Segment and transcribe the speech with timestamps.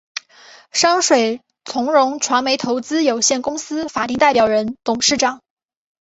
[0.71, 5.41] 山水从容传媒投资有限公司法定代表人、董事长